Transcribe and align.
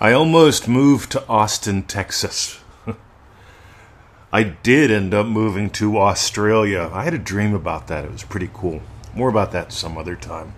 I 0.00 0.12
almost 0.12 0.68
moved 0.68 1.10
to 1.12 1.26
Austin, 1.26 1.82
Texas. 1.82 2.60
I 4.32 4.44
did 4.44 4.92
end 4.92 5.12
up 5.12 5.26
moving 5.26 5.70
to 5.70 5.98
Australia. 5.98 6.88
I 6.92 7.02
had 7.02 7.14
a 7.14 7.18
dream 7.18 7.52
about 7.52 7.88
that. 7.88 8.04
It 8.04 8.12
was 8.12 8.22
pretty 8.22 8.48
cool. 8.54 8.80
More 9.12 9.28
about 9.28 9.50
that 9.52 9.72
some 9.72 9.98
other 9.98 10.14
time. 10.14 10.54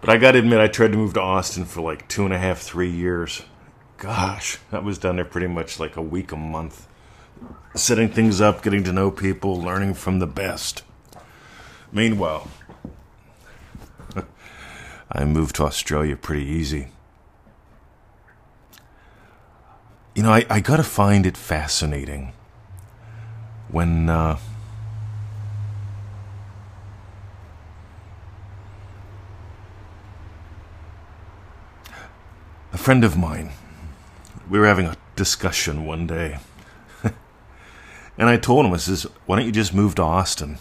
But 0.00 0.08
I 0.08 0.16
got 0.16 0.32
to 0.32 0.38
admit, 0.38 0.58
I 0.58 0.68
tried 0.68 0.92
to 0.92 0.96
move 0.96 1.12
to 1.14 1.20
Austin 1.20 1.66
for 1.66 1.82
like 1.82 2.08
two 2.08 2.24
and 2.24 2.32
a 2.32 2.38
half, 2.38 2.60
three 2.60 2.90
years. 2.90 3.42
Gosh, 3.98 4.56
I 4.72 4.78
was 4.78 4.96
down 4.96 5.16
there 5.16 5.26
pretty 5.26 5.48
much 5.48 5.78
like 5.78 5.98
a 5.98 6.02
week 6.02 6.32
a 6.32 6.36
month. 6.36 6.86
Setting 7.74 8.08
things 8.08 8.40
up, 8.40 8.62
getting 8.62 8.84
to 8.84 8.92
know 8.92 9.10
people, 9.10 9.60
learning 9.60 9.92
from 9.92 10.18
the 10.18 10.26
best. 10.26 10.82
Meanwhile, 11.92 12.48
I 15.18 15.24
moved 15.24 15.56
to 15.56 15.64
Australia 15.64 16.14
pretty 16.14 16.44
easy. 16.44 16.88
You 20.14 20.22
know, 20.22 20.30
I, 20.30 20.44
I 20.50 20.60
gotta 20.60 20.82
find 20.82 21.24
it 21.24 21.38
fascinating 21.38 22.34
when 23.70 24.10
uh, 24.10 24.38
a 32.74 32.78
friend 32.78 33.02
of 33.02 33.16
mine, 33.16 33.52
we 34.50 34.58
were 34.58 34.66
having 34.66 34.84
a 34.86 34.98
discussion 35.16 35.86
one 35.86 36.06
day, 36.06 36.40
and 37.02 38.28
I 38.28 38.36
told 38.36 38.66
him, 38.66 38.74
I 38.74 38.76
says, 38.76 39.06
why 39.24 39.36
don't 39.36 39.46
you 39.46 39.52
just 39.52 39.72
move 39.72 39.94
to 39.94 40.02
Austin? 40.02 40.58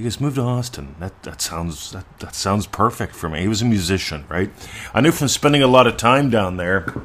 He 0.00 0.04
goes, 0.04 0.18
move 0.18 0.36
to 0.36 0.40
Austin. 0.40 0.94
That 0.98 1.22
that 1.24 1.42
sounds 1.42 1.92
that, 1.92 2.06
that 2.20 2.34
sounds 2.34 2.66
perfect 2.66 3.14
for 3.14 3.28
me. 3.28 3.42
He 3.42 3.48
was 3.48 3.60
a 3.60 3.66
musician, 3.66 4.24
right? 4.30 4.50
I 4.94 5.02
knew 5.02 5.12
from 5.12 5.28
spending 5.28 5.62
a 5.62 5.66
lot 5.66 5.86
of 5.86 5.98
time 5.98 6.30
down 6.30 6.56
there 6.56 7.02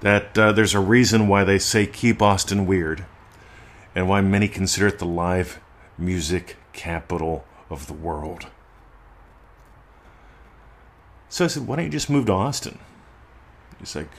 that 0.00 0.36
uh, 0.36 0.50
there's 0.50 0.74
a 0.74 0.80
reason 0.80 1.28
why 1.28 1.44
they 1.44 1.60
say 1.60 1.86
keep 1.86 2.20
Austin 2.20 2.66
weird, 2.66 3.06
and 3.94 4.08
why 4.08 4.22
many 4.22 4.48
consider 4.48 4.88
it 4.88 4.98
the 4.98 5.06
live 5.06 5.60
music 5.96 6.56
capital 6.72 7.44
of 7.70 7.86
the 7.86 7.92
world. 7.92 8.48
So 11.28 11.44
I 11.44 11.46
said, 11.46 11.68
why 11.68 11.76
don't 11.76 11.84
you 11.84 11.92
just 11.92 12.10
move 12.10 12.26
to 12.26 12.32
Austin? 12.32 12.80
He's 13.78 13.94
like, 13.94 14.10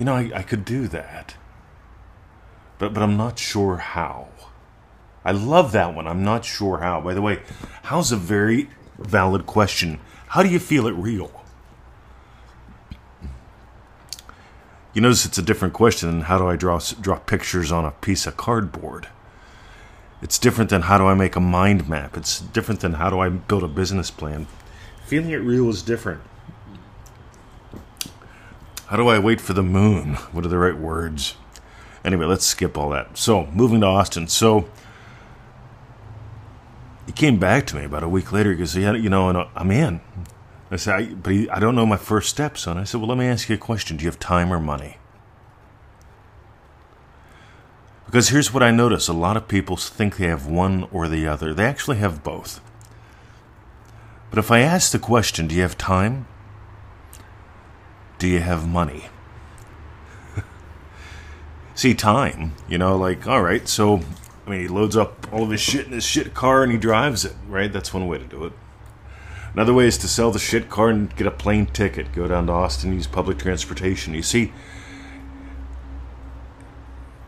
you 0.00 0.06
know, 0.06 0.16
I, 0.16 0.32
I 0.34 0.42
could 0.42 0.64
do 0.64 0.88
that, 0.88 1.36
but 2.78 2.92
but 2.92 3.04
I'm 3.04 3.16
not 3.16 3.38
sure 3.38 3.76
how. 3.76 4.26
I 5.24 5.32
love 5.32 5.72
that 5.72 5.94
one. 5.94 6.06
I'm 6.06 6.22
not 6.22 6.44
sure 6.44 6.78
how. 6.78 7.00
By 7.00 7.14
the 7.14 7.22
way, 7.22 7.40
how's 7.84 8.12
a 8.12 8.16
very 8.16 8.68
valid 8.98 9.46
question. 9.46 10.00
How 10.28 10.42
do 10.42 10.48
you 10.48 10.58
feel 10.58 10.86
it 10.86 10.92
real? 10.92 11.44
You 14.92 15.00
notice 15.00 15.24
it's 15.24 15.38
a 15.38 15.42
different 15.42 15.74
question 15.74 16.10
than 16.10 16.20
how 16.22 16.38
do 16.38 16.46
I 16.46 16.56
draw 16.56 16.78
draw 17.00 17.18
pictures 17.18 17.72
on 17.72 17.84
a 17.84 17.90
piece 17.90 18.26
of 18.26 18.36
cardboard. 18.36 19.08
It's 20.22 20.38
different 20.38 20.70
than 20.70 20.82
how 20.82 20.98
do 20.98 21.06
I 21.06 21.14
make 21.14 21.36
a 21.36 21.40
mind 21.40 21.88
map. 21.88 22.16
It's 22.16 22.40
different 22.40 22.80
than 22.80 22.94
how 22.94 23.10
do 23.10 23.18
I 23.18 23.28
build 23.28 23.64
a 23.64 23.68
business 23.68 24.10
plan. 24.10 24.46
Feeling 25.04 25.30
it 25.30 25.36
real 25.36 25.68
is 25.68 25.82
different. 25.82 26.20
How 28.86 28.96
do 28.96 29.08
I 29.08 29.18
wait 29.18 29.40
for 29.40 29.52
the 29.52 29.62
moon? 29.62 30.14
What 30.32 30.44
are 30.44 30.48
the 30.48 30.58
right 30.58 30.78
words? 30.78 31.34
Anyway, 32.04 32.26
let's 32.26 32.44
skip 32.44 32.78
all 32.78 32.90
that. 32.90 33.18
So, 33.18 33.46
moving 33.46 33.80
to 33.80 33.86
Austin. 33.86 34.28
So, 34.28 34.68
he 37.06 37.12
came 37.12 37.38
back 37.38 37.66
to 37.66 37.76
me 37.76 37.84
about 37.84 38.02
a 38.02 38.08
week 38.08 38.32
later 38.32 38.52
because 38.52 38.72
he 38.72 38.82
had, 38.82 38.96
you 39.02 39.10
know, 39.10 39.28
and 39.28 39.38
uh, 39.38 39.46
I'm 39.54 39.70
in. 39.70 40.00
I 40.70 40.76
said, 40.76 40.94
I, 40.94 41.04
but 41.14 41.32
he, 41.32 41.48
I 41.50 41.60
don't 41.60 41.76
know 41.76 41.86
my 41.86 41.96
first 41.96 42.30
steps, 42.30 42.62
son. 42.62 42.78
I 42.78 42.84
said, 42.84 43.00
well, 43.00 43.08
let 43.08 43.18
me 43.18 43.26
ask 43.26 43.48
you 43.48 43.54
a 43.54 43.58
question. 43.58 43.96
Do 43.96 44.04
you 44.04 44.10
have 44.10 44.18
time 44.18 44.52
or 44.52 44.58
money? 44.58 44.96
Because 48.06 48.28
here's 48.28 48.52
what 48.54 48.62
I 48.62 48.70
notice 48.70 49.08
a 49.08 49.12
lot 49.12 49.36
of 49.36 49.48
people 49.48 49.76
think 49.76 50.16
they 50.16 50.28
have 50.28 50.46
one 50.46 50.88
or 50.92 51.08
the 51.08 51.26
other. 51.26 51.52
They 51.52 51.64
actually 51.64 51.96
have 51.98 52.22
both. 52.22 52.60
But 54.30 54.38
if 54.38 54.50
I 54.50 54.60
ask 54.60 54.90
the 54.92 54.98
question, 54.98 55.46
do 55.46 55.54
you 55.54 55.62
have 55.62 55.78
time? 55.78 56.26
Do 58.18 58.26
you 58.26 58.40
have 58.40 58.66
money? 58.66 59.06
See, 61.74 61.94
time, 61.94 62.52
you 62.68 62.78
know, 62.78 62.96
like, 62.96 63.26
all 63.26 63.42
right, 63.42 63.68
so 63.68 64.00
I 64.46 64.50
mean, 64.50 64.60
he 64.60 64.68
loads 64.68 64.96
up 64.96 65.26
all 65.32 65.44
of 65.44 65.50
his 65.50 65.60
shit 65.60 65.86
in 65.86 65.92
his 65.92 66.04
shit 66.04 66.34
car 66.34 66.62
and 66.62 66.70
he 66.70 66.78
drives 66.78 67.24
it, 67.24 67.34
right? 67.48 67.72
That's 67.72 67.94
one 67.94 68.06
way 68.06 68.18
to 68.18 68.24
do 68.24 68.44
it. 68.44 68.52
Another 69.54 69.72
way 69.72 69.86
is 69.86 69.96
to 69.98 70.08
sell 70.08 70.30
the 70.30 70.38
shit 70.38 70.68
car 70.68 70.88
and 70.90 71.14
get 71.14 71.26
a 71.26 71.30
plane 71.30 71.66
ticket, 71.66 72.12
go 72.12 72.26
down 72.26 72.46
to 72.46 72.52
Austin, 72.52 72.92
use 72.92 73.06
public 73.06 73.38
transportation. 73.38 74.12
You 74.12 74.22
see, 74.22 74.52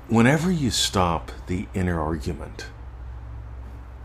whenever 0.09 0.51
you 0.51 0.71
stop 0.71 1.31
the 1.47 1.69
inner 1.73 2.01
argument, 2.01 2.67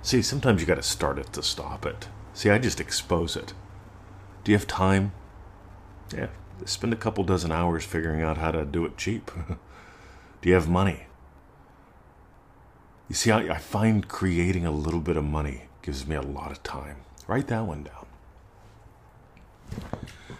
see, 0.03 0.22
sometimes 0.22 0.61
you 0.61 0.67
got 0.67 0.75
to 0.75 0.83
start 0.83 1.17
it 1.17 1.33
to 1.33 1.43
stop 1.43 1.85
it. 1.85 2.07
See, 2.33 2.49
I 2.49 2.59
just 2.59 2.79
expose 2.79 3.35
it. 3.35 3.53
Do 4.43 4.51
you 4.51 4.57
have 4.57 4.67
time? 4.67 5.13
Yeah, 6.16 6.28
spend 6.66 6.93
a 6.93 6.97
couple 6.97 7.23
dozen 7.23 7.51
hours 7.51 7.85
figuring 7.85 8.22
out 8.22 8.38
how 8.38 8.51
to 8.51 8.66
do 8.66 8.85
it 8.85 8.97
cheap. 8.97 9.31
do 10.41 10.49
you 10.49 10.53
have 10.53 10.69
money? 10.69 11.07
You 13.11 13.16
see, 13.16 13.29
I, 13.29 13.55
I 13.55 13.57
find 13.57 14.07
creating 14.07 14.66
a 14.66 14.72
little 14.72 15.01
bit 15.01 15.17
of 15.17 15.25
money 15.25 15.63
gives 15.81 16.07
me 16.07 16.16
a 16.16 16.22
lot 16.22 16.49
of 16.49 16.63
time. 16.63 16.95
Write 17.27 17.47
that 17.47 17.66
one 17.66 17.83
down. 17.83 18.05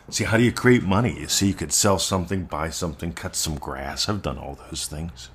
See, 0.10 0.24
how 0.24 0.38
do 0.38 0.44
you 0.44 0.54
create 0.54 0.82
money? 0.82 1.20
You 1.20 1.28
see, 1.28 1.48
you 1.48 1.54
could 1.54 1.74
sell 1.74 2.00
something, 2.00 2.46
buy 2.46 2.70
something, 2.70 3.12
cut 3.12 3.36
some 3.36 3.56
grass. 3.56 4.08
I've 4.08 4.22
done 4.22 4.38
all 4.38 4.58
those 4.70 4.88
things. 4.88 5.32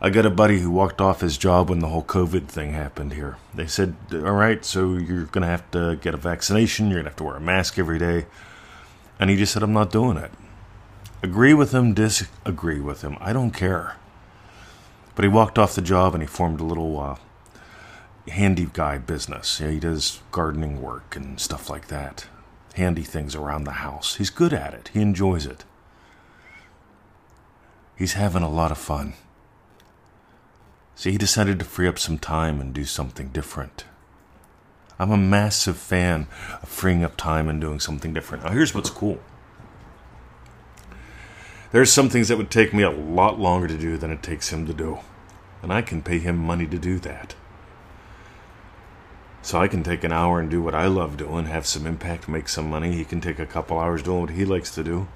I 0.00 0.10
got 0.10 0.24
a 0.24 0.30
buddy 0.30 0.60
who 0.60 0.70
walked 0.70 1.00
off 1.00 1.20
his 1.20 1.36
job 1.36 1.68
when 1.68 1.80
the 1.80 1.88
whole 1.88 2.04
COVID 2.04 2.46
thing 2.46 2.74
happened 2.74 3.14
here. 3.14 3.38
They 3.56 3.66
said, 3.66 3.96
All 4.12 4.20
right, 4.20 4.64
so 4.64 4.94
you're 4.94 5.24
going 5.24 5.42
to 5.42 5.48
have 5.48 5.68
to 5.72 5.96
get 5.96 6.14
a 6.14 6.16
vaccination, 6.16 6.90
you're 6.90 7.02
going 7.02 7.06
to 7.06 7.10
have 7.10 7.16
to 7.16 7.24
wear 7.24 7.34
a 7.34 7.40
mask 7.40 7.76
every 7.76 7.98
day. 7.98 8.26
And 9.18 9.30
he 9.30 9.36
just 9.36 9.52
said, 9.52 9.64
I'm 9.64 9.72
not 9.72 9.90
doing 9.90 10.16
it. 10.16 10.30
Agree 11.26 11.54
with 11.54 11.74
him, 11.74 11.92
disagree 11.92 12.78
with 12.78 13.02
him. 13.02 13.16
I 13.20 13.32
don't 13.32 13.50
care. 13.50 13.96
But 15.16 15.24
he 15.24 15.28
walked 15.28 15.58
off 15.58 15.74
the 15.74 15.82
job 15.82 16.14
and 16.14 16.22
he 16.22 16.26
formed 16.28 16.60
a 16.60 16.64
little 16.64 17.00
uh, 17.00 17.16
handy 18.28 18.68
guy 18.72 18.98
business. 18.98 19.58
Yeah, 19.58 19.70
he 19.70 19.80
does 19.80 20.20
gardening 20.30 20.80
work 20.80 21.16
and 21.16 21.40
stuff 21.40 21.68
like 21.68 21.88
that. 21.88 22.28
Handy 22.76 23.02
things 23.02 23.34
around 23.34 23.64
the 23.64 23.82
house. 23.82 24.14
He's 24.14 24.30
good 24.30 24.52
at 24.52 24.72
it. 24.72 24.90
He 24.92 25.00
enjoys 25.00 25.46
it. 25.46 25.64
He's 27.96 28.12
having 28.12 28.44
a 28.44 28.48
lot 28.48 28.70
of 28.70 28.78
fun. 28.78 29.14
See, 30.94 31.10
he 31.10 31.18
decided 31.18 31.58
to 31.58 31.64
free 31.64 31.88
up 31.88 31.98
some 31.98 32.18
time 32.18 32.60
and 32.60 32.72
do 32.72 32.84
something 32.84 33.30
different. 33.30 33.84
I'm 34.96 35.10
a 35.10 35.16
massive 35.16 35.76
fan 35.76 36.28
of 36.62 36.68
freeing 36.68 37.02
up 37.02 37.16
time 37.16 37.48
and 37.48 37.60
doing 37.60 37.80
something 37.80 38.14
different. 38.14 38.44
Now, 38.44 38.52
here's 38.52 38.76
what's 38.76 38.90
cool. 38.90 39.18
There's 41.76 41.92
some 41.92 42.08
things 42.08 42.28
that 42.28 42.38
would 42.38 42.50
take 42.50 42.72
me 42.72 42.82
a 42.82 42.90
lot 42.90 43.38
longer 43.38 43.68
to 43.68 43.76
do 43.76 43.98
than 43.98 44.10
it 44.10 44.22
takes 44.22 44.48
him 44.48 44.66
to 44.66 44.72
do. 44.72 45.00
And 45.60 45.70
I 45.70 45.82
can 45.82 46.00
pay 46.00 46.18
him 46.18 46.38
money 46.38 46.66
to 46.66 46.78
do 46.78 46.98
that. 47.00 47.34
So 49.42 49.60
I 49.60 49.68
can 49.68 49.82
take 49.82 50.02
an 50.02 50.10
hour 50.10 50.40
and 50.40 50.50
do 50.50 50.62
what 50.62 50.74
I 50.74 50.86
love 50.86 51.18
doing, 51.18 51.44
have 51.44 51.66
some 51.66 51.86
impact, 51.86 52.30
make 52.30 52.48
some 52.48 52.70
money. 52.70 52.92
He 52.92 53.04
can 53.04 53.20
take 53.20 53.38
a 53.38 53.44
couple 53.44 53.78
hours 53.78 54.02
doing 54.02 54.22
what 54.22 54.30
he 54.30 54.46
likes 54.46 54.74
to 54.74 54.82
do, 54.82 55.06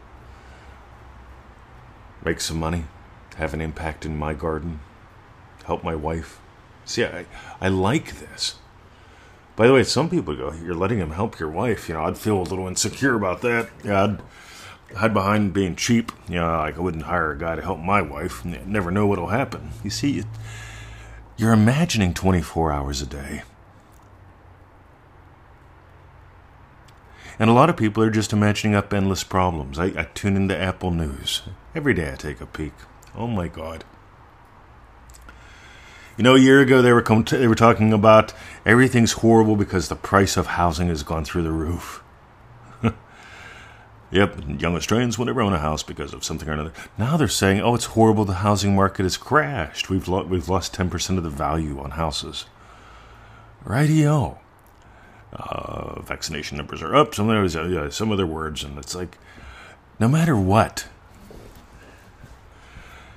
make 2.23 2.43
some 2.43 2.61
money, 2.61 2.85
have 3.37 3.55
an 3.55 3.63
impact 3.63 4.05
in 4.05 4.19
my 4.19 4.35
garden, 4.35 4.81
help 5.65 5.83
my 5.83 5.95
wife. 5.95 6.43
See, 6.85 7.07
I, 7.07 7.25
I 7.59 7.69
like 7.69 8.21
this. 8.21 8.57
By 9.57 9.67
the 9.67 9.73
way, 9.73 9.85
some 9.85 10.11
people 10.11 10.37
go, 10.37 10.53
You're 10.53 10.75
letting 10.75 10.99
him 10.99 11.13
help 11.13 11.39
your 11.39 11.49
wife. 11.49 11.89
You 11.89 11.95
know, 11.95 12.05
I'd 12.05 12.19
feel 12.19 12.39
a 12.39 12.43
little 12.43 12.69
insecure 12.69 13.15
about 13.15 13.41
that. 13.41 13.71
Yeah, 13.83 14.05
I'd 14.05 14.19
hide 14.97 15.15
behind 15.15 15.53
being 15.53 15.77
cheap. 15.77 16.13
You 16.29 16.37
know, 16.37 16.59
like 16.59 16.77
I 16.77 16.81
wouldn't 16.81 17.05
hire 17.05 17.33
a 17.33 17.39
guy 17.39 17.57
to 17.57 17.63
help 17.63 17.81
my 17.81 18.03
wife. 18.03 18.45
Never 18.45 18.91
know 18.91 19.07
what'll 19.07 19.29
happen. 19.29 19.71
You 19.85 19.91
see, 19.91 20.25
you're 21.37 21.53
imagining 21.53 22.15
24 22.15 22.73
hours 22.73 23.01
a 23.01 23.07
day. 23.07 23.43
And 27.39 27.49
a 27.49 27.55
lot 27.55 27.71
of 27.71 27.77
people 27.79 28.03
are 28.03 28.11
just 28.11 28.35
imagining 28.35 28.75
up 28.75 28.93
endless 28.93 29.25
problems. 29.25 29.79
I, 29.79 29.87
I 29.87 30.09
tune 30.13 30.37
into 30.37 30.55
Apple 30.55 30.91
News. 30.91 31.43
Every 31.75 31.95
day 31.95 32.13
I 32.13 32.17
take 32.17 32.43
a 32.43 32.47
peek. 32.47 32.75
Oh 33.17 33.27
my 33.27 33.49
God. 33.49 33.85
You 36.19 36.25
know, 36.25 36.35
a 36.35 36.39
year 36.39 36.61
ago 36.61 36.83
they 36.83 36.93
were 36.93 37.01
com- 37.01 37.25
they 37.25 37.49
were 37.49 37.55
talking 37.55 37.95
about 37.95 38.35
everything's 38.67 39.13
horrible 39.13 39.57
because 39.57 39.89
the 39.89 39.97
price 39.97 40.37
of 40.37 40.49
housing 40.49 40.89
has 40.89 41.03
gone 41.03 41.25
through 41.25 41.45
the 41.45 41.51
roof. 41.51 42.05
Yep, 44.13 44.61
young 44.61 44.75
Australians 44.75 45.19
will 45.19 45.27
never 45.27 45.41
own 45.41 45.53
a 45.53 45.59
house 45.61 45.85
because 45.85 46.13
of 46.13 46.25
something 46.25 46.49
or 46.49 46.53
another. 46.53 46.73
Now 46.99 47.17
they're 47.17 47.29
saying, 47.29 47.61
"Oh, 47.61 47.75
it's 47.77 47.87
horrible. 47.87 48.25
The 48.25 48.35
housing 48.35 48.75
market 48.75 49.05
has 49.05 49.17
crashed. 49.17 49.89
We've 49.89 50.09
lo- 50.09 50.25
we've 50.25 50.49
lost 50.49 50.75
ten 50.75 50.91
percent 50.91 51.19
of 51.19 51.25
the 51.25 51.31
value 51.31 51.79
on 51.81 51.93
houses." 51.93 52.47
Radio. 53.65 54.39
Uh, 55.33 56.01
vaccination 56.03 56.57
numbers 56.57 56.83
are 56.83 56.97
up. 56.97 57.15
Some 57.15 57.31
uh, 57.31 57.91
some 57.91 58.11
other 58.11 58.27
words, 58.27 58.65
and 58.65 58.77
it's 58.79 58.97
like, 58.97 59.17
no 60.01 60.09
matter 60.09 60.37
what. 60.37 60.89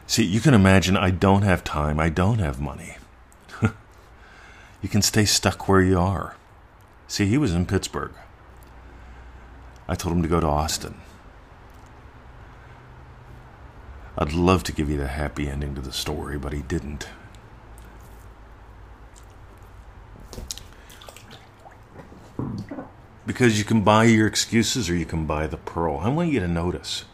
See, 0.05 0.23
you 0.23 0.39
can 0.39 0.53
imagine. 0.53 0.95
I 0.95 1.09
don't 1.09 1.41
have 1.41 1.63
time. 1.63 1.99
I 1.99 2.09
don't 2.09 2.37
have 2.37 2.61
money. 2.61 2.97
you 4.81 4.89
can 4.89 5.01
stay 5.01 5.25
stuck 5.25 5.67
where 5.67 5.81
you 5.81 5.99
are. 5.99 6.35
See, 7.07 7.25
he 7.25 7.37
was 7.37 7.53
in 7.53 7.65
Pittsburgh. 7.65 8.13
I 9.87 9.95
told 9.95 10.15
him 10.15 10.21
to 10.21 10.29
go 10.29 10.39
to 10.39 10.47
Austin. 10.47 10.95
I'd 14.17 14.33
love 14.33 14.63
to 14.63 14.71
give 14.71 14.89
you 14.89 14.97
the 14.97 15.07
happy 15.07 15.49
ending 15.49 15.75
to 15.75 15.81
the 15.81 15.91
story, 15.91 16.37
but 16.37 16.53
he 16.53 16.61
didn't. 16.61 17.07
Because 23.25 23.57
you 23.57 23.65
can 23.65 23.81
buy 23.81 24.03
your 24.03 24.27
excuses 24.27 24.89
or 24.89 24.95
you 24.95 25.05
can 25.05 25.25
buy 25.25 25.47
the 25.47 25.57
pearl. 25.57 25.97
I 25.97 26.09
want 26.09 26.31
you 26.31 26.39
to 26.41 26.47
notice. 26.47 27.05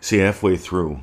See, 0.00 0.18
halfway 0.18 0.56
through, 0.56 1.00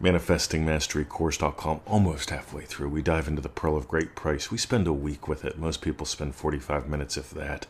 manifestingmasterycourse.com, 0.00 1.80
almost 1.86 2.30
halfway 2.30 2.62
through, 2.64 2.88
we 2.88 3.02
dive 3.02 3.28
into 3.28 3.42
the 3.42 3.48
pearl 3.48 3.76
of 3.76 3.88
great 3.88 4.14
price. 4.14 4.50
We 4.50 4.58
spend 4.58 4.86
a 4.86 4.92
week 4.92 5.28
with 5.28 5.44
it. 5.44 5.58
Most 5.58 5.82
people 5.82 6.06
spend 6.06 6.34
45 6.34 6.88
minutes, 6.88 7.16
if 7.16 7.30
that. 7.30 7.66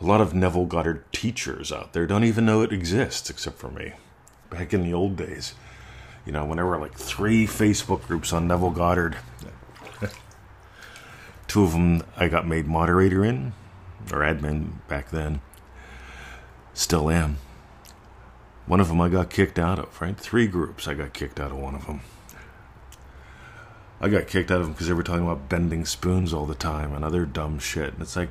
A 0.00 0.04
lot 0.04 0.20
of 0.20 0.34
Neville 0.34 0.64
Goddard 0.64 1.04
teachers 1.12 1.70
out 1.70 1.92
there 1.92 2.06
don't 2.06 2.24
even 2.24 2.46
know 2.46 2.62
it 2.62 2.72
exists, 2.72 3.28
except 3.28 3.58
for 3.58 3.70
me. 3.70 3.92
Back 4.48 4.72
in 4.72 4.82
the 4.82 4.94
old 4.94 5.16
days, 5.16 5.54
you 6.24 6.32
know, 6.32 6.44
when 6.44 6.56
there 6.56 6.66
were 6.66 6.78
like 6.78 6.96
three 6.96 7.46
Facebook 7.46 8.06
groups 8.06 8.32
on 8.32 8.48
Neville 8.48 8.70
Goddard, 8.70 9.18
two 11.48 11.64
of 11.64 11.72
them 11.72 12.02
I 12.16 12.28
got 12.28 12.46
made 12.46 12.66
moderator 12.66 13.24
in, 13.24 13.52
or 14.10 14.20
admin 14.20 14.86
back 14.88 15.10
then. 15.10 15.40
Still 16.72 17.10
am. 17.10 17.36
One 18.66 18.80
of 18.80 18.88
them 18.88 19.00
I 19.00 19.08
got 19.08 19.28
kicked 19.28 19.58
out 19.58 19.78
of, 19.78 20.00
right? 20.00 20.16
Three 20.16 20.46
groups 20.46 20.88
I 20.88 20.94
got 20.94 21.12
kicked 21.12 21.38
out 21.38 21.50
of 21.50 21.58
one 21.58 21.74
of 21.74 21.86
them. 21.86 22.00
I 24.00 24.08
got 24.08 24.28
kicked 24.28 24.50
out 24.50 24.60
of 24.60 24.66
them 24.66 24.72
because 24.72 24.86
they 24.86 24.94
were 24.94 25.02
talking 25.02 25.24
about 25.24 25.50
bending 25.50 25.84
spoons 25.84 26.32
all 26.32 26.46
the 26.46 26.54
time 26.54 26.94
and 26.94 27.04
other 27.04 27.26
dumb 27.26 27.58
shit. 27.58 27.92
And 27.92 28.00
it's 28.00 28.16
like, 28.16 28.30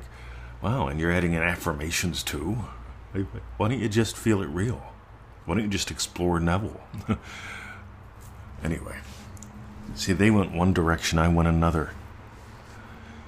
wow, 0.62 0.88
and 0.88 1.00
you're 1.00 1.12
adding 1.12 1.32
in 1.32 1.42
affirmations 1.42 2.22
too? 2.22 2.58
Why 3.56 3.68
don't 3.68 3.80
you 3.80 3.88
just 3.88 4.16
feel 4.16 4.42
it 4.42 4.48
real? 4.48 4.82
Why 5.44 5.54
don't 5.54 5.64
you 5.64 5.70
just 5.70 5.90
explore 5.90 6.38
Neville? 6.38 6.80
anyway, 8.64 8.98
see, 9.94 10.12
they 10.12 10.30
went 10.30 10.52
one 10.52 10.72
direction, 10.72 11.18
I 11.18 11.28
went 11.28 11.48
another 11.48 11.90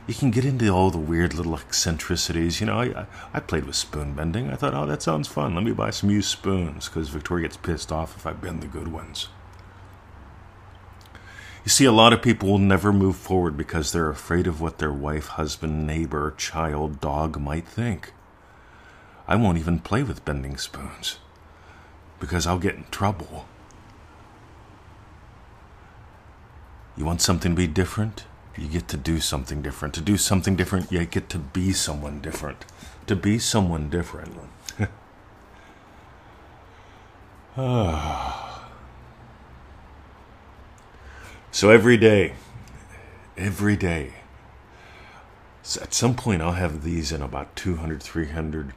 you 0.07 0.15
can 0.15 0.31
get 0.31 0.45
into 0.45 0.69
all 0.69 0.91
the 0.91 0.99
weird 0.99 1.35
little 1.35 1.55
eccentricities. 1.55 2.61
You 2.61 2.67
know, 2.67 2.81
I, 2.81 3.07
I 3.33 3.41
played 3.41 3.65
with 3.65 3.77
spoon 3.77 4.15
bending. 4.15 4.51
I 4.51 4.57
thought, 4.57 4.75
oh, 4.75 4.87
that 4.87 5.03
sounds 5.03 5.29
fun. 5.29 5.55
Let 5.55 5.65
me 5.65 5.73
buy 5.73 5.91
some 5.91 6.11
used 6.11 6.29
spoons 6.29 6.89
because 6.89 7.09
Victoria 7.09 7.49
gets 7.49 7.57
pissed 7.57 7.93
off 7.93 8.17
if 8.17 8.27
I 8.27 8.33
bend 8.33 8.63
the 8.63 8.67
good 8.67 8.89
ones. 8.89 9.29
You 11.65 11.71
see, 11.71 11.85
a 11.85 11.93
lot 11.93 12.13
of 12.13 12.23
people 12.23 12.49
will 12.49 12.59
never 12.59 12.93
move 12.93 13.17
forward 13.17 13.57
because 13.57 13.93
they're 13.93 14.11
afraid 14.11 14.47
of 14.47 14.61
what 14.61 14.79
their 14.79 14.93
wife, 14.93 15.29
husband, 15.29 15.87
neighbor, 15.87 16.35
child, 16.37 17.01
dog 17.01 17.41
might 17.41 17.67
think. 17.67 18.13
I 19.29 19.37
won't 19.37 19.59
even 19.59 19.79
play 19.79 20.03
with 20.03 20.25
bending 20.25 20.57
spoons 20.57 21.19
because 22.19 22.47
I'll 22.47 22.59
get 22.59 22.75
in 22.75 22.85
trouble. 22.91 23.47
You 26.97 27.05
want 27.05 27.21
something 27.21 27.53
to 27.53 27.57
be 27.57 27.69
different? 27.69 28.25
you 28.57 28.69
get 28.69 28.89
to 28.89 28.97
do 28.97 29.21
something 29.21 29.63
different. 29.63 29.95
To 29.95 30.01
do 30.01 30.17
something 30.17 30.57
different, 30.57 30.93
you 30.93 31.05
get 31.05 31.29
to 31.31 31.39
be 31.39 31.73
someone 31.73 32.21
different. 32.21 32.65
To 33.07 33.17
be 33.17 33.39
someone 33.39 33.89
different. 33.89 34.35
Ah. 37.55 38.42
So 41.53 41.71
every 41.71 41.97
day, 41.97 42.33
every 43.37 43.77
day, 43.77 44.15
at 45.81 45.95
some 45.95 46.15
point 46.15 46.43
I'll 46.43 46.53
have 46.53 46.83
these 46.83 47.13
in 47.13 47.23
about 47.23 47.55
200, 47.55 48.03
300 48.03 48.73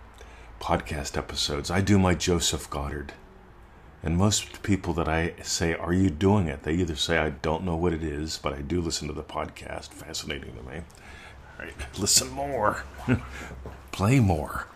podcast 0.60 1.18
episodes. 1.18 1.72
I 1.72 1.82
do 1.82 1.98
my 1.98 2.14
Joseph 2.16 2.70
Goddard. 2.70 3.14
And 4.04 4.18
most 4.18 4.62
people 4.62 4.94
that 4.96 5.08
I 5.08 5.34
say, 5.42 5.74
Are 5.74 5.94
you 5.94 6.10
doing 6.10 6.48
it? 6.48 6.64
They 6.64 6.74
either 6.74 6.96
say, 6.96 7.18
I 7.18 7.30
don't 7.30 7.64
know 7.64 7.76
what 7.76 7.94
it 7.94 8.04
is, 8.04 8.38
but 8.38 8.54
I 8.54 8.62
do 8.62 8.82
listen 8.82 9.08
to 9.08 9.14
the 9.14 9.24
podcast. 9.24 9.88
Fascinating 9.88 10.54
to 10.56 10.62
me. 10.62 10.82
All 11.58 11.66
right, 11.66 11.74
listen 11.98 12.30
more, 12.30 12.84
play 13.92 14.20
more, 14.20 14.68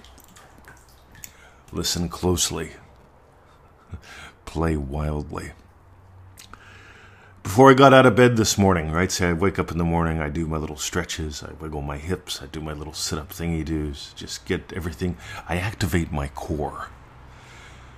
listen 1.71 2.09
closely, 2.09 2.71
play 4.45 4.77
wildly. 4.77 5.51
Before 7.49 7.71
I 7.71 7.73
got 7.73 7.95
out 7.95 8.05
of 8.05 8.15
bed 8.15 8.37
this 8.37 8.59
morning, 8.59 8.91
right? 8.91 9.11
Say 9.11 9.29
I 9.29 9.33
wake 9.33 9.57
up 9.57 9.71
in 9.71 9.79
the 9.79 9.83
morning, 9.83 10.21
I 10.21 10.29
do 10.29 10.45
my 10.45 10.57
little 10.57 10.77
stretches, 10.77 11.41
I 11.41 11.53
wiggle 11.53 11.81
my 11.81 11.97
hips, 11.97 12.43
I 12.43 12.45
do 12.45 12.61
my 12.61 12.73
little 12.73 12.93
sit 12.93 13.17
up 13.17 13.29
thingy 13.29 13.65
doos, 13.65 14.13
just 14.15 14.45
get 14.45 14.71
everything. 14.71 15.17
I 15.47 15.57
activate 15.57 16.11
my 16.11 16.27
core. 16.27 16.89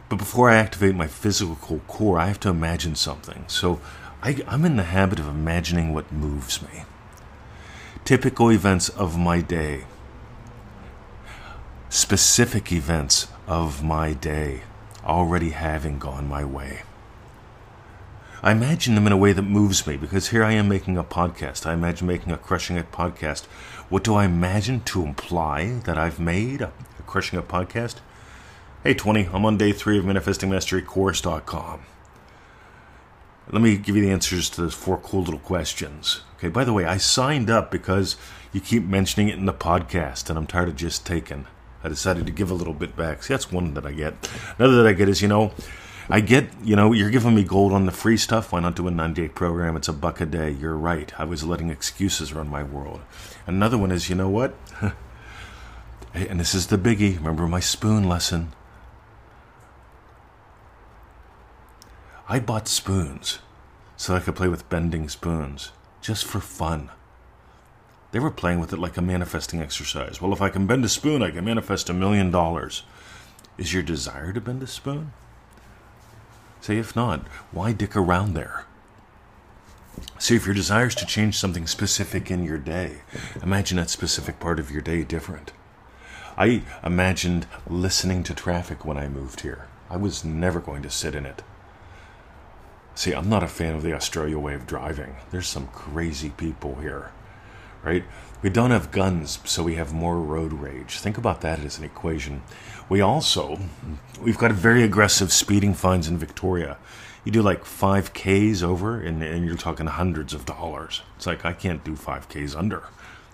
But 0.08 0.16
before 0.16 0.50
I 0.50 0.56
activate 0.56 0.96
my 0.96 1.08
physical 1.08 1.80
core, 1.90 2.18
I 2.18 2.28
have 2.28 2.40
to 2.40 2.50
imagine 2.50 2.96
something. 2.96 3.44
So 3.48 3.82
I, 4.24 4.42
am 4.48 4.64
in 4.64 4.78
the 4.78 4.84
habit 4.84 5.20
of 5.20 5.28
imagining 5.28 5.94
what 5.94 6.14
moves 6.14 6.62
me. 6.62 6.86
Typical 8.06 8.54
events 8.54 8.88
of 8.88 9.18
my 9.18 9.42
day, 9.42 9.84
specific 11.90 12.72
events 12.72 13.28
of 13.48 13.84
my 13.84 14.14
day 14.14 14.62
already 15.04 15.50
having 15.50 16.00
gone 16.00 16.30
my 16.30 16.46
way. 16.46 16.84
I 18.44 18.54
imagine 18.54 18.96
them 18.96 19.06
in 19.06 19.14
a 19.14 19.18
way 19.18 19.34
that 19.34 19.44
moves 19.44 19.86
me 19.86 19.98
because 19.98 20.30
here 20.30 20.44
I 20.44 20.54
am 20.54 20.68
making 20.68 20.98
a 20.98 21.04
podcast. 21.04 21.68
I 21.68 21.74
imagine 21.74 22.08
making 22.08 22.34
a 22.34 22.38
Crushing 22.38 22.76
It 22.76 22.92
podcast. 22.92 23.46
What 23.88 24.04
do 24.04 24.16
I 24.16 24.26
imagine 24.26 24.82
to 24.86 25.04
imply 25.04 25.80
that 25.84 25.96
I've 25.96 26.20
made 26.20 26.62
a, 26.62 26.74
Crushing 27.06 27.38
It 27.38 27.48
podcast? 27.48 27.98
Hey 28.84 28.96
20, 28.96 29.30
I'm 29.32 29.46
on 29.46 29.58
day 29.58 29.72
three 29.72 30.00
of 30.00 30.06
ManifestingMasteryCourse.com. 30.06 31.82
Let 33.52 33.62
me 33.62 33.78
give 33.78 33.96
you 33.96 34.02
the 34.02 34.12
answers 34.12 34.50
to 34.52 34.62
those 34.62 34.74
four 34.74 34.98
cool 34.98 35.22
little 35.22 35.40
questions. 35.40 36.22
Okay, 36.38 36.48
by 36.48 36.64
the 36.64 36.74
way, 36.74 36.86
I 36.86 36.98
signed 36.98 37.52
up 37.52 37.70
because 37.70 38.16
you 38.52 38.60
keep 38.60 38.84
mentioning 38.84 39.28
it 39.28 39.38
in 39.38 39.46
the 39.46 39.54
podcast, 39.54 40.30
and 40.30 40.40
I'm 40.40 40.48
tired 40.48 40.70
of 40.70 40.76
just 40.76 41.06
taking. 41.06 41.46
I 41.84 41.90
decided 41.90 42.26
to 42.26 42.32
give 42.32 42.50
a 42.50 42.56
little 42.56 42.74
bit 42.74 42.96
back. 42.96 43.22
See, 43.22 43.36
that's 43.36 43.52
one 43.52 43.76
that 43.76 43.86
I 43.86 43.92
get. 43.92 44.16
Another 44.58 44.78
that 44.78 44.88
I 44.88 44.94
get 44.94 45.10
is, 45.10 45.22
you 45.22 45.28
know, 45.28 45.52
I 46.12 46.20
get, 46.20 46.50
you 46.62 46.76
know, 46.76 46.92
you're 46.92 47.10
giving 47.10 47.34
me 47.36 47.44
gold 47.44 47.72
on 47.72 47.86
the 47.86 47.92
free 47.92 48.18
stuff. 48.18 48.52
Why 48.52 48.60
not 48.60 48.76
do 48.76 48.86
a 48.86 48.92
98 48.92 49.34
program? 49.34 49.78
It's 49.78 49.88
a 49.88 49.94
buck 49.94 50.20
a 50.20 50.26
day. 50.26 50.52
You're 50.52 50.76
right. 50.76 51.18
I 51.18 51.24
was 51.24 51.46
letting 51.46 51.70
excuses 51.70 52.34
run 52.34 52.50
my 52.50 52.64
world. 52.64 53.00
Another 53.48 53.78
one 53.78 53.92
is, 53.92 54.10
you 54.10 54.16
know 54.16 54.28
what? 54.28 54.54
and 56.14 56.38
this 56.38 56.54
is 56.54 56.68
the 56.68 56.78
biggie. 56.78 57.16
Remember 57.16 57.48
my 57.48 57.62
spoon 57.62 58.10
lesson. 58.10 58.52
I 62.28 62.40
bought 62.40 62.68
spoons 62.68 63.40
so 63.96 64.14
I 64.14 64.20
could 64.20 64.36
play 64.36 64.50
with 64.50 64.70
bending 64.70 65.08
spoons 65.08 65.72
just 66.02 66.26
for 66.26 66.42
fun. 66.42 66.90
They 68.12 68.20
were 68.20 68.32
playing 68.32 68.60
with 68.60 68.74
it 68.74 68.80
like 68.80 68.98
a 68.98 69.02
manifesting 69.02 69.62
exercise. 69.62 70.22
Well, 70.22 70.34
if 70.34 70.42
I 70.42 70.50
can 70.50 70.68
bend 70.68 70.84
a 70.84 70.90
spoon, 70.90 71.24
I 71.24 71.32
can 71.32 71.46
manifest 71.46 71.90
a 71.90 71.94
million 71.94 72.32
dollars. 72.32 72.84
Is 73.58 73.74
your 73.74 73.84
desire 73.84 74.34
to 74.34 74.42
bend 74.42 74.62
a 74.62 74.68
spoon? 74.68 75.14
Say, 76.62 76.78
if 76.78 76.96
not, 76.96 77.28
why 77.52 77.74
dick 77.74 77.96
around 77.96 78.34
there? 78.34 78.66
See, 80.20 80.36
if 80.36 80.46
your 80.46 80.56
desire 80.56 80.86
is 80.86 80.96
to 80.96 81.06
change 81.06 81.38
something 81.38 81.68
specific 81.68 82.30
in 82.30 82.44
your 82.44 82.60
day, 82.60 83.02
imagine 83.42 83.78
that 83.78 83.90
specific 83.90 84.40
part 84.40 84.60
of 84.60 84.72
your 84.72 84.82
day 84.82 85.04
different. 85.04 85.52
I 86.38 86.62
imagined 86.84 87.48
listening 87.68 88.24
to 88.24 88.34
traffic 88.34 88.86
when 88.86 88.98
I 88.98 89.08
moved 89.08 89.42
here. 89.42 89.68
I 89.90 89.98
was 89.98 90.24
never 90.24 90.60
going 90.60 90.84
to 90.84 90.90
sit 90.90 91.16
in 91.16 91.26
it. 91.26 91.44
See, 92.94 93.14
I'm 93.14 93.30
not 93.30 93.44
a 93.44 93.48
fan 93.48 93.76
of 93.76 93.82
the 93.82 93.94
Australia 93.94 94.38
way 94.38 94.54
of 94.54 94.68
driving. 94.68 95.16
There's 95.32 95.48
some 95.48 95.68
crazy 95.68 96.30
people 96.30 96.76
here, 96.76 97.12
right? 97.84 98.04
We 98.42 98.50
don't 98.50 98.72
have 98.72 98.92
guns, 98.92 99.40
so 99.46 99.64
we 99.64 99.76
have 99.76 99.94
more 99.94 100.20
road 100.20 100.54
rage. 100.54 101.00
Think 101.00 101.18
about 101.18 101.42
that 101.42 101.60
as 101.60 101.78
an 101.78 101.84
equation. 101.84 102.44
We 102.92 103.00
also, 103.00 103.58
we've 104.22 104.38
got 104.38 104.52
very 104.52 104.84
aggressive 104.84 105.32
speeding 105.32 105.74
fines 105.74 106.10
in 106.10 106.18
Victoria. 106.18 106.76
You 107.24 107.32
do 107.32 107.42
like 107.42 107.64
5Ks 107.64 108.62
over, 108.62 109.00
and, 109.00 109.24
and 109.24 109.46
you're 109.46 109.56
talking 109.56 109.86
hundreds 109.86 110.34
of 110.34 110.46
dollars. 110.46 111.02
It's 111.16 111.26
like, 111.26 111.46
I 111.46 111.54
can't 111.54 111.86
do 111.86 111.94
5Ks 111.94 112.54
under, 112.54 112.84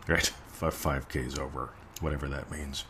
right? 0.07 0.31
5Ks 0.53 1.39
over, 1.39 1.71
whatever 2.01 2.27
that 2.27 2.51
means. 2.51 2.85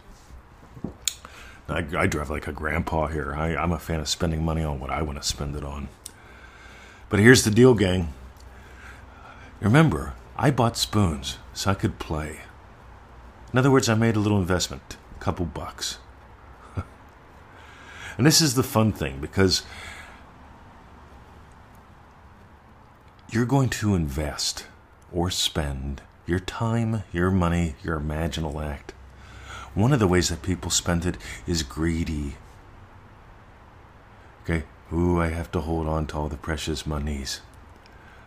I, 1.69 1.86
I 1.97 2.05
drive 2.05 2.29
like 2.29 2.47
a 2.47 2.51
grandpa 2.51 3.07
here. 3.07 3.33
I, 3.33 3.55
I'm 3.55 3.71
a 3.71 3.79
fan 3.79 4.01
of 4.01 4.09
spending 4.09 4.43
money 4.43 4.62
on 4.62 4.77
what 4.77 4.89
I 4.89 5.01
want 5.03 5.21
to 5.21 5.25
spend 5.25 5.55
it 5.55 5.63
on. 5.63 5.88
But 7.07 7.21
here's 7.21 7.45
the 7.45 7.50
deal, 7.50 7.75
gang. 7.75 8.13
Remember, 9.62 10.15
I 10.36 10.51
bought 10.51 10.75
spoons 10.75 11.38
so 11.53 11.71
I 11.71 11.75
could 11.75 11.97
play. 11.97 12.41
In 13.53 13.57
other 13.57 13.71
words, 13.71 13.88
I 13.88 13.95
made 13.95 14.17
a 14.17 14.19
little 14.19 14.38
investment, 14.38 14.97
a 15.15 15.24
couple 15.24 15.45
bucks. 15.45 16.00
And 18.17 18.25
this 18.25 18.41
is 18.41 18.55
the 18.55 18.63
fun 18.63 18.91
thing 18.91 19.19
because 19.19 19.63
you're 23.29 23.45
going 23.45 23.69
to 23.69 23.93
invest 23.93 24.65
or 25.12 25.29
spend 25.29 26.01
your 26.25 26.39
time, 26.39 27.03
your 27.13 27.31
money, 27.31 27.75
your 27.83 28.00
imaginal 28.00 28.63
act. 28.63 28.93
One 29.74 29.93
of 29.93 30.00
the 30.00 30.07
ways 30.07 30.29
that 30.29 30.41
people 30.41 30.71
spend 30.71 31.05
it 31.05 31.17
is 31.45 31.63
greedy. 31.63 32.36
Okay, 34.43 34.63
ooh, 34.91 35.21
I 35.21 35.27
have 35.27 35.51
to 35.51 35.62
hold 35.62 35.88
on 35.88 36.07
to 36.07 36.17
all 36.17 36.29
the 36.29 36.38
precious 36.38 36.86
monies. 36.86 37.41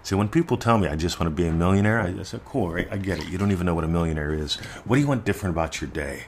See, 0.02 0.14
when 0.14 0.28
people 0.28 0.56
tell 0.56 0.78
me 0.78 0.88
I 0.88 0.96
just 0.96 1.20
want 1.20 1.34
to 1.34 1.42
be 1.42 1.48
a 1.48 1.52
millionaire, 1.52 2.00
I 2.00 2.22
say, 2.22 2.40
cool, 2.44 2.70
right? 2.72 2.88
I 2.90 2.96
get 2.96 3.18
it. 3.18 3.28
You 3.28 3.36
don't 3.36 3.52
even 3.52 3.66
know 3.66 3.74
what 3.74 3.84
a 3.84 3.88
millionaire 3.88 4.32
is. 4.32 4.56
What 4.84 4.96
do 4.96 5.02
you 5.02 5.08
want 5.08 5.24
different 5.24 5.54
about 5.54 5.80
your 5.80 5.90
day? 5.90 6.24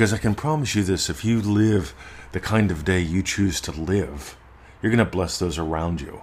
Because 0.00 0.14
I 0.14 0.16
can 0.16 0.34
promise 0.34 0.74
you 0.74 0.82
this 0.82 1.10
if 1.10 1.26
you 1.26 1.42
live 1.42 1.92
the 2.32 2.40
kind 2.40 2.70
of 2.70 2.86
day 2.86 3.00
you 3.00 3.22
choose 3.22 3.60
to 3.60 3.70
live, 3.70 4.34
you're 4.80 4.90
going 4.90 4.96
to 4.96 5.04
bless 5.04 5.38
those 5.38 5.58
around 5.58 6.00
you. 6.00 6.22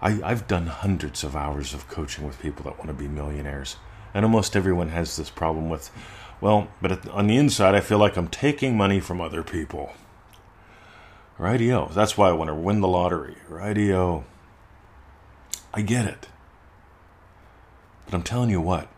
I, 0.00 0.18
I've 0.24 0.46
done 0.46 0.68
hundreds 0.68 1.22
of 1.22 1.36
hours 1.36 1.74
of 1.74 1.86
coaching 1.86 2.26
with 2.26 2.40
people 2.40 2.64
that 2.64 2.78
want 2.78 2.88
to 2.88 2.94
be 2.94 3.08
millionaires. 3.08 3.76
And 4.14 4.24
almost 4.24 4.56
everyone 4.56 4.88
has 4.88 5.18
this 5.18 5.28
problem 5.28 5.68
with, 5.68 5.90
well, 6.40 6.68
but 6.80 7.06
on 7.10 7.26
the 7.26 7.36
inside, 7.36 7.74
I 7.74 7.82
feel 7.82 7.98
like 7.98 8.16
I'm 8.16 8.28
taking 8.28 8.74
money 8.74 9.00
from 9.00 9.20
other 9.20 9.42
people. 9.42 9.92
Radio. 11.36 11.90
That's 11.92 12.16
why 12.16 12.30
I 12.30 12.32
want 12.32 12.48
to 12.48 12.54
win 12.54 12.80
the 12.80 12.88
lottery. 12.88 13.36
Radio. 13.50 14.24
I 15.74 15.82
get 15.82 16.06
it. 16.06 16.28
But 18.06 18.14
I'm 18.14 18.22
telling 18.22 18.48
you 18.48 18.62
what, 18.62 18.88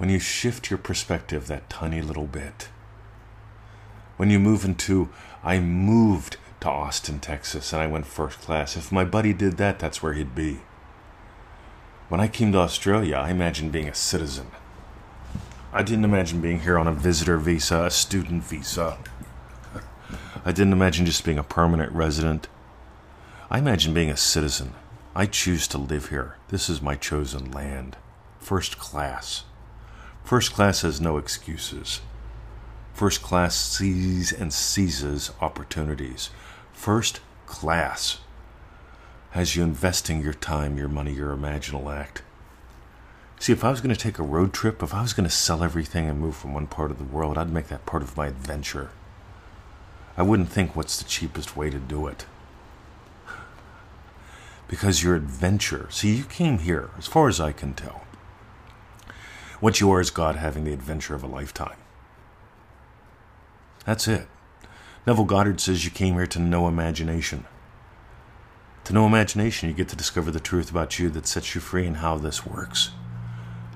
when 0.00 0.08
you 0.08 0.18
shift 0.18 0.70
your 0.70 0.78
perspective 0.78 1.46
that 1.46 1.68
tiny 1.68 2.00
little 2.00 2.26
bit, 2.26 2.70
when 4.16 4.30
you 4.30 4.38
move 4.38 4.64
into, 4.64 5.10
I 5.44 5.58
moved 5.58 6.38
to 6.60 6.70
Austin, 6.70 7.20
Texas, 7.20 7.74
and 7.74 7.82
I 7.82 7.86
went 7.86 8.06
first 8.06 8.40
class. 8.40 8.78
If 8.78 8.90
my 8.90 9.04
buddy 9.04 9.34
did 9.34 9.58
that, 9.58 9.78
that's 9.78 10.02
where 10.02 10.14
he'd 10.14 10.34
be. 10.34 10.60
When 12.08 12.18
I 12.18 12.28
came 12.28 12.50
to 12.52 12.60
Australia, 12.60 13.16
I 13.16 13.28
imagined 13.28 13.72
being 13.72 13.88
a 13.88 13.94
citizen. 13.94 14.46
I 15.70 15.82
didn't 15.82 16.06
imagine 16.06 16.40
being 16.40 16.60
here 16.60 16.78
on 16.78 16.88
a 16.88 16.94
visitor 16.94 17.36
visa, 17.36 17.84
a 17.84 17.90
student 17.90 18.42
visa. 18.42 18.96
I 20.46 20.52
didn't 20.52 20.72
imagine 20.72 21.04
just 21.04 21.26
being 21.26 21.38
a 21.38 21.42
permanent 21.42 21.92
resident. 21.92 22.48
I 23.50 23.58
imagined 23.58 23.94
being 23.94 24.08
a 24.08 24.16
citizen. 24.16 24.72
I 25.14 25.26
choose 25.26 25.68
to 25.68 25.76
live 25.76 26.08
here. 26.08 26.36
This 26.48 26.70
is 26.70 26.80
my 26.80 26.94
chosen 26.94 27.50
land. 27.50 27.98
First 28.38 28.78
class. 28.78 29.44
First 30.24 30.52
class 30.52 30.82
has 30.82 31.00
no 31.00 31.16
excuses. 31.16 32.00
First 32.94 33.22
class 33.22 33.56
sees 33.56 34.32
and 34.32 34.52
seizes 34.52 35.32
opportunities 35.40 36.30
first 36.80 37.20
class 37.44 38.20
has 39.32 39.54
you 39.54 39.62
investing 39.62 40.22
your 40.22 40.32
time, 40.32 40.78
your 40.78 40.88
money, 40.88 41.12
your 41.12 41.36
imaginal 41.36 41.94
act. 41.94 42.22
See, 43.38 43.52
if 43.52 43.62
I 43.62 43.70
was 43.70 43.82
going 43.82 43.94
to 43.94 44.00
take 44.00 44.18
a 44.18 44.22
road 44.22 44.54
trip, 44.54 44.82
if 44.82 44.94
I 44.94 45.02
was 45.02 45.12
going 45.12 45.28
to 45.28 45.34
sell 45.34 45.62
everything 45.62 46.08
and 46.08 46.18
move 46.18 46.36
from 46.36 46.54
one 46.54 46.66
part 46.66 46.90
of 46.90 46.96
the 46.96 47.04
world, 47.04 47.36
I'd 47.36 47.52
make 47.52 47.68
that 47.68 47.84
part 47.84 48.02
of 48.02 48.16
my 48.16 48.28
adventure. 48.28 48.92
I 50.16 50.22
wouldn't 50.22 50.48
think 50.48 50.74
what's 50.74 50.96
the 50.96 51.08
cheapest 51.08 51.54
way 51.54 51.68
to 51.68 51.78
do 51.78 52.06
it. 52.06 52.24
Because 54.66 55.02
your 55.02 55.14
adventure, 55.14 55.86
see, 55.90 56.16
you 56.16 56.24
came 56.24 56.60
here, 56.60 56.90
as 56.96 57.06
far 57.06 57.28
as 57.28 57.40
I 57.40 57.52
can 57.52 57.74
tell. 57.74 58.04
What 59.60 59.80
you 59.80 59.90
are 59.92 60.00
is 60.00 60.10
God 60.10 60.36
having 60.36 60.64
the 60.64 60.72
adventure 60.72 61.14
of 61.14 61.22
a 61.22 61.26
lifetime. 61.26 61.76
That's 63.84 64.08
it. 64.08 64.26
Neville 65.06 65.24
Goddard 65.24 65.60
says 65.60 65.84
you 65.84 65.90
came 65.90 66.14
here 66.14 66.26
to 66.26 66.38
know 66.38 66.66
imagination. 66.66 67.44
To 68.84 68.94
know 68.94 69.06
imagination, 69.06 69.68
you 69.68 69.74
get 69.74 69.88
to 69.88 69.96
discover 69.96 70.30
the 70.30 70.40
truth 70.40 70.70
about 70.70 70.98
you 70.98 71.10
that 71.10 71.26
sets 71.26 71.54
you 71.54 71.60
free 71.60 71.86
and 71.86 71.98
how 71.98 72.16
this 72.16 72.46
works. 72.46 72.90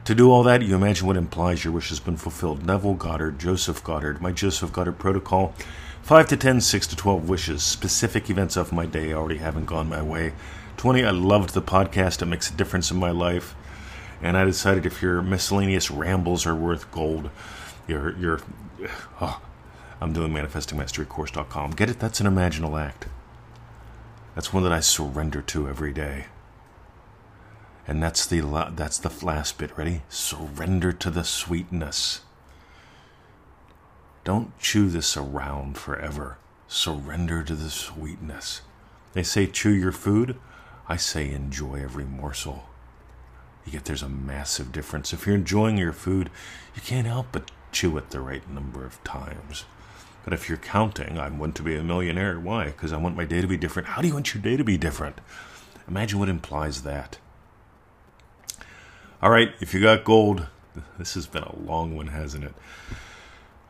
To 0.07 0.15
do 0.15 0.31
all 0.31 0.43
that, 0.43 0.63
you 0.63 0.75
imagine 0.75 1.07
what 1.07 1.17
implies 1.17 1.65
your 1.65 1.73
wish 1.73 1.91
has 1.91 2.01
been 2.01 2.17
fulfilled. 2.17 2.67
Neville 2.67 2.95
Goddard, 2.95 3.39
Joseph 3.39 3.83
Goddard, 3.85 4.21
my 4.21 4.33
Joseph 4.33 4.73
Goddard 4.73 4.99
protocol 4.99 5.55
5 6.03 6.29
to 6.29 6.37
10, 6.37 6.61
6 6.61 6.87
to 6.89 6.97
12 6.97 7.29
wishes. 7.29 7.63
Specific 7.63 8.29
events 8.29 8.57
of 8.57 8.73
my 8.73 8.85
day 8.85 9.13
already 9.13 9.39
haven't 9.39 9.65
gone 9.65 9.89
my 9.89 10.03
way. 10.03 10.33
20, 10.77 11.05
I 11.05 11.11
loved 11.11 11.55
the 11.55 11.63
podcast. 11.63 12.21
It 12.21 12.27
makes 12.27 12.51
a 12.51 12.55
difference 12.55 12.91
in 12.91 12.99
my 12.99 13.11
life. 13.11 13.55
And 14.23 14.37
I 14.37 14.45
decided 14.45 14.87
if 14.87 15.03
your 15.03 15.23
miscellaneous 15.23 15.91
rambles 15.91 16.47
are 16.47 16.55
worth 16.55 16.91
gold, 16.91 17.31
your, 17.87 18.17
your, 18.17 18.41
oh, 19.21 19.41
I'm 20.01 20.13
doing 20.13 20.33
manifestingmasterycourse.com. 20.33 21.73
Get 21.73 21.91
it? 21.91 21.99
That's 21.99 22.21
an 22.21 22.27
imaginal 22.27 22.81
act. 22.81 23.07
That's 24.35 24.53
one 24.53 24.63
that 24.65 24.73
I 24.73 24.81
surrender 24.81 25.43
to 25.43 25.69
every 25.69 25.93
day. 25.93 26.27
And 27.87 28.03
that's 28.03 28.27
the 28.27 28.41
that's 28.75 28.99
the 28.99 29.13
last 29.25 29.59
bit. 29.59 29.77
Ready? 29.77 30.03
Surrender 30.09 30.93
to 30.93 31.11
the 31.11 31.25
sweetness. 31.25 32.23
Don't 34.25 34.59
chew 34.59 34.89
this 34.89 35.17
around 35.17 35.77
forever. 35.77 36.39
Surrender 36.67 37.43
to 37.43 37.55
the 37.55 37.69
sweetness. 37.69 38.63
They 39.13 39.23
say 39.23 39.47
chew 39.47 39.73
your 39.73 39.93
food. 39.93 40.39
I 40.89 40.97
say 40.97 41.31
enjoy 41.31 41.83
every 41.83 42.05
morsel. 42.05 42.65
You 43.65 43.73
get 43.73 43.85
there's 43.85 44.03
a 44.03 44.09
massive 44.09 44.73
difference. 44.73 45.13
If 45.13 45.27
you're 45.27 45.37
enjoying 45.37 45.79
your 45.79 45.93
food, 45.93 46.31
you 46.75 46.83
can't 46.83 47.07
help 47.07 47.29
but 47.33 47.51
chew 47.73 47.97
it 47.97 48.11
the 48.11 48.21
right 48.21 48.49
number 48.51 48.85
of 48.85 49.03
times. 49.05 49.65
But 50.25 50.33
if 50.33 50.49
you're 50.49 50.59
counting, 50.59 51.19
I 51.19 51.29
want 51.29 51.55
to 51.57 51.63
be 51.63 51.77
a 51.77 51.83
millionaire. 51.83 52.41
Why? 52.41 52.67
Because 52.67 52.93
I 52.93 52.97
want 52.97 53.17
my 53.17 53.25
day 53.25 53.41
to 53.41 53.47
be 53.47 53.57
different. 53.57 53.89
How 53.89 54.03
do 54.03 54.09
you 54.09 54.15
want 54.15 54.35
your 54.35 54.43
day 54.43 54.57
to 54.57 54.65
be 54.65 54.79
different? 54.79 55.21
Imagine 55.87 56.19
what 56.19 56.31
implies 56.31 56.83
that. 56.83 57.19
All 59.21 59.31
right, 59.31 59.53
if 59.61 59.75
you 59.75 59.81
got 59.81 60.05
gold, 60.05 60.47
this 60.99 61.15
has 61.15 61.27
been 61.27 61.43
a 61.43 61.57
long 61.57 61.97
one, 61.97 62.09
hasn't 62.09 62.45
it? 62.45 62.55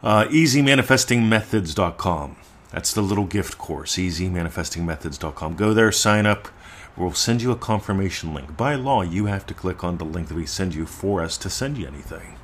Uh, 0.02 0.24
easymanifestingmethods.com. 0.26 2.36
That's 2.70 2.92
the 2.92 3.02
little 3.02 3.26
gift 3.26 3.56
course, 3.56 3.94
easymanifestingmethods.com. 3.96 5.56
Go 5.56 5.72
there, 5.74 5.92
sign 5.92 6.26
up. 6.26 6.48
We'll 6.96 7.12
send 7.12 7.42
you 7.42 7.50
a 7.50 7.56
confirmation 7.56 8.32
link. 8.32 8.56
By 8.56 8.76
law, 8.76 9.02
you 9.02 9.26
have 9.26 9.46
to 9.46 9.54
click 9.54 9.82
on 9.82 9.98
the 9.98 10.04
link 10.04 10.28
that 10.28 10.36
we 10.36 10.46
send 10.46 10.74
you 10.74 10.86
for 10.86 11.22
us 11.22 11.36
to 11.38 11.50
send 11.50 11.76
you 11.76 11.86
anything. 11.86 12.38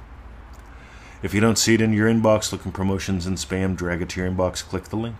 If 1.22 1.34
you 1.34 1.40
don't 1.40 1.58
see 1.58 1.74
it 1.74 1.80
in 1.80 1.92
your 1.92 2.08
inbox, 2.08 2.50
look 2.50 2.64
in 2.64 2.72
promotions 2.72 3.26
and 3.26 3.36
spam, 3.36 3.76
drag 3.76 4.02
it 4.02 4.08
to 4.10 4.20
your 4.20 4.30
inbox, 4.30 4.64
click 4.64 4.84
the 4.84 4.96
link. 4.96 5.16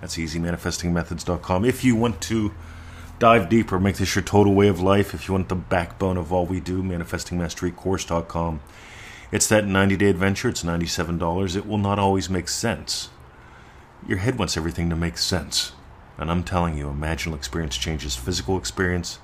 That's 0.00 0.16
easymanifestingmethods.com. 0.16 1.64
If 1.64 1.84
you 1.84 1.96
want 1.96 2.20
to 2.22 2.52
dive 3.18 3.48
deeper, 3.48 3.80
make 3.80 3.96
this 3.96 4.14
your 4.14 4.22
total 4.24 4.54
way 4.54 4.68
of 4.68 4.80
life, 4.80 5.14
if 5.14 5.26
you 5.26 5.32
want 5.32 5.48
the 5.48 5.54
backbone 5.54 6.18
of 6.18 6.32
all 6.32 6.44
we 6.44 6.60
do, 6.60 6.82
manifestingmasterycourse.com. 6.82 8.60
It's 9.32 9.46
that 9.48 9.66
90 9.66 9.96
day 9.96 10.10
adventure, 10.10 10.48
it's 10.48 10.62
$97. 10.62 11.56
It 11.56 11.66
will 11.66 11.78
not 11.78 11.98
always 11.98 12.28
make 12.28 12.48
sense. 12.48 13.08
Your 14.06 14.18
head 14.18 14.38
wants 14.38 14.56
everything 14.56 14.90
to 14.90 14.96
make 14.96 15.16
sense. 15.16 15.72
And 16.18 16.30
I'm 16.30 16.44
telling 16.44 16.78
you, 16.78 16.86
imaginal 16.86 17.34
experience 17.34 17.76
changes 17.76 18.16
physical 18.16 18.56
experience, 18.56 19.18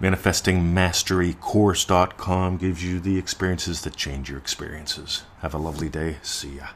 ManifestingMasteryCourse.com 0.00 2.56
gives 2.56 2.82
you 2.84 2.98
the 2.98 3.18
experiences 3.18 3.82
that 3.82 3.94
change 3.94 4.28
your 4.28 4.38
experiences. 4.38 5.22
Have 5.40 5.54
a 5.54 5.58
lovely 5.58 5.88
day. 5.88 6.16
See 6.22 6.56
ya. 6.56 6.70